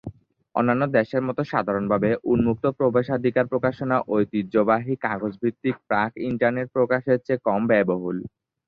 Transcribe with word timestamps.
অন্যান্য 0.55 0.83
দেশের 0.91 1.21
মতো 1.21 1.41
সাধারণভাবে, 1.43 2.09
উন্মুক্ত 2.23 2.65
প্রবেশাধিকার 2.71 3.45
প্রকাশনা 3.47 3.97
ঐতিহ্যবাহী, 4.09 4.93
কাগজ-ভিত্তিক, 5.01 5.75
প্রাক- 5.87 6.19
ইন্টারনেট 6.29 6.67
প্রকাশের 6.71 7.17
চেয়ে 7.19 7.43
কম 7.43 7.61
ব্যয়বহুল। 7.67 8.17